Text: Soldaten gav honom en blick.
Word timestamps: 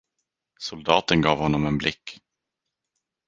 Soldaten 0.57 1.21
gav 1.21 1.37
honom 1.37 1.65
en 1.65 1.77
blick. 1.77 2.19